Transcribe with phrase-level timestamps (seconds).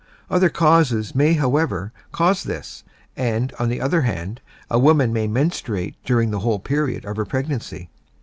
[0.31, 2.83] _Other causes may, however, cause this;
[3.15, 7.25] and, on the other hand, a woman may menstruate during the whole period of her
[7.25, 7.91] pregnancy.